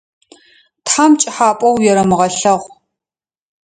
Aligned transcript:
Тхьам 0.85 1.11
пкӏыхьапӏэу 1.15 1.73
уерэмыгъэлъэгъу. 1.77 2.71